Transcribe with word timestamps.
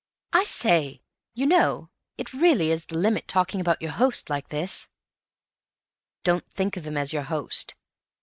"I 0.33 0.45
say, 0.45 1.03
you 1.35 1.45
know, 1.45 1.91
it 2.17 2.33
really 2.33 2.71
is 2.71 2.85
the 2.85 2.97
limit, 2.97 3.27
talking 3.27 3.61
about 3.61 3.83
your 3.83 3.91
host 3.91 4.31
like 4.31 4.49
this." 4.49 4.87
"Don't 6.23 6.49
think 6.51 6.75
of 6.75 6.87
him 6.87 6.97
as 6.97 7.13
your 7.13 7.21
host. 7.21 7.75